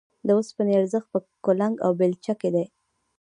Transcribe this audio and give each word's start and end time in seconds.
د 0.25 0.27
اوسپنې 0.39 0.73
ارزښت 0.79 1.07
په 1.13 1.19
کلنګ 1.45 1.75
او 1.85 1.91
بېلچه 1.99 2.33
کې 2.41 2.49
دی 2.55 2.65